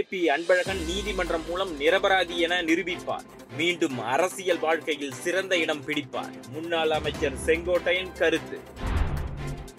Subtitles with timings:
[0.00, 3.24] K P Anbazhagan நீதிமன்றம் மூலம் நிரபராதி என நிரூபிப்பார்.
[3.56, 6.32] மீண்டும் அரசியல் வாழ்க்கையில் சிறந்த இடம் பிடிப்பார்.
[6.50, 8.60] முன்னாள் அமைச்சர் செங்கோட்டையன் கருத்து.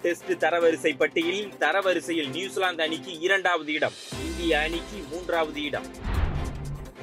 [0.02, 3.92] டெஸ்ட் தரவரிசை பட்டியலில் தரவரிசையில் நியூசிலாந்து அணிக்கு இரண்டாவது இடம்
[4.24, 5.86] இந்திய அணிக்கு மூன்றாவது இடம்.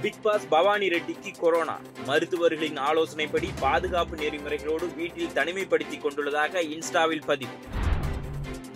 [0.01, 1.79] பிக் பாஸ் பவானி ரெட்டிக்கு கொரோனா.
[2.05, 7.51] மருத்துவர்களின் ஆலோசனைப்படி பாதுகாப்பு நெறிமுறைகளோடு வீட்டில் தனிமைப்படுத்திக் கொண்டுள்ளதாக இன்ஸ்டாவில் பதிவு.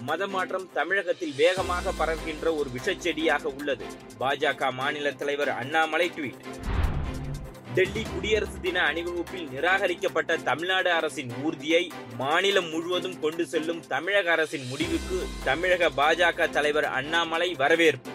[0.07, 3.85] மதமாற்றம் தமிழகத்தில் வேகமாக பரவுகின்ற ஒரு விஷச்செடியாக உள்ளது.
[4.19, 6.43] பாஜக மாநில தலைவர் அண்ணாமலை ட்வீட்.
[7.75, 11.83] டெல்லி குடியரசு தின அணிவகுப்பில் நிராகரிக்கப்பட்ட தமிழ்நாடு அரசின் ஊர்தியை
[12.17, 18.12] மாநிலம் முழுவதும் கொண்டு செல்லும் தமிழக அரசின் முடிவுக்கு தமிழக பாஜக தலைவர் அண்ணாமலை வரவேற்பு.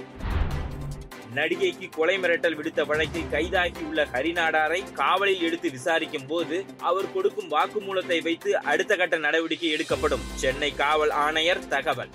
[1.34, 8.62] நடிகைக்கு கொலை மிரட்டல் விடுத்த வழக்கில் கைதாகியுள்ள ஹரிநாடாரை காவலில் எடுத்து விசாரிக்கும் போது அவர் கொடுக்கும் வாக்குமூலத்தை வைத்து
[8.62, 10.20] அடுத்த கட்ட நடவடிக்கை எடுக்கப்படும்.
[10.34, 12.08] சென்னை காவல் ஆணையர் தகவல்.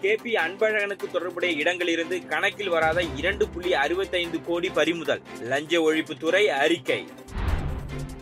[0.00, 5.22] கே பி அன்பழகனுக்கு தொடர்புடைய இடங்களிலிருந்து கணக்கில் வராத இரண்டு புள்ளி அறுபத்தைந்து கோடி பறிமுதல்.
[5.40, 7.08] லஞ்ச ஒழிப்புத்துறை அறிக்கை.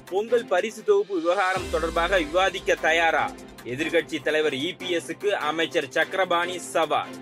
[0.06, 3.32] பொங்கல் பரிசு தொகுப்பு விவகாரம் தொடர்பாக விவாதிக்க தயாரா?
[3.64, 7.14] எதிர்க்கட்சி தலைவர் இபிஎஸ்க்கு அமைச்சர் சக்கரபாணி சவால்.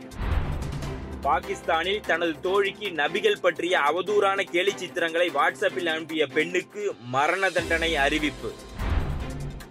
[1.21, 8.53] பாகிஸ்தானில் தனது தோழிக்கு நபிகள் பற்றிய அவதூறான கேலி சித்திரங்களை வாட்ஸ்அப்பில் அனுப்பிய பெண்ணுக்கு மரண தண்டனை அறிவிப்பு.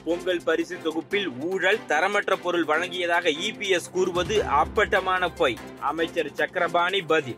[0.06, 5.58] பொங்கல் பரிசு தொகுப்பில் ஊழல் தரமற்ற பொருள் வழங்கியதாக இபிஎஸ் கூறுவது அப்பட்டமான பொய்.
[5.80, 7.38] அமைச்சர் சக்கரபாணி பதில்.